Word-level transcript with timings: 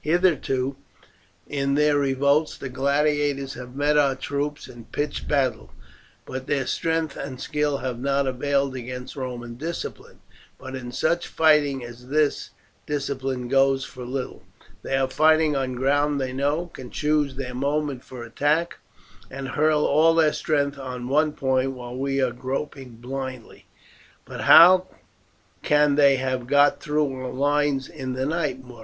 Hitherto 0.00 0.74
in 1.46 1.76
their 1.76 1.96
revolts 1.96 2.58
the 2.58 2.68
gladiators 2.68 3.54
have 3.54 3.76
met 3.76 3.96
our 3.96 4.16
troops 4.16 4.66
in 4.66 4.86
pitched 4.86 5.28
battle, 5.28 5.70
but 6.26 6.48
their 6.48 6.66
strength 6.66 7.16
and 7.16 7.40
skill 7.40 7.78
have 7.78 8.00
not 8.00 8.26
availed 8.26 8.74
against 8.74 9.14
Roman 9.14 9.54
discipline. 9.54 10.18
But 10.58 10.74
in 10.74 10.90
such 10.90 11.28
fighting 11.28 11.84
as 11.84 12.08
this 12.08 12.50
discipline 12.88 13.46
goes 13.46 13.84
for 13.84 14.04
little. 14.04 14.42
They 14.82 14.96
are 14.96 15.08
fighting 15.08 15.54
on 15.54 15.74
ground 15.76 16.20
they 16.20 16.32
know, 16.32 16.66
can 16.74 16.90
choose 16.90 17.36
their 17.36 17.54
moment 17.54 18.02
for 18.02 18.24
attack, 18.24 18.78
and 19.30 19.50
hurl 19.50 19.84
all 19.84 20.16
their 20.16 20.32
strength 20.32 20.76
on 20.76 21.06
one 21.06 21.34
point 21.34 21.70
while 21.70 21.96
we 21.96 22.20
are 22.20 22.32
groping 22.32 22.96
blindly." 22.96 23.66
"But 24.24 24.40
how 24.40 24.88
can 25.62 25.94
they 25.94 26.16
have 26.16 26.48
got 26.48 26.80
through 26.80 27.12
our 27.14 27.30
lines 27.32 27.86
in 27.88 28.14
the 28.14 28.26
night, 28.26 28.58
Muro?" 28.58 28.72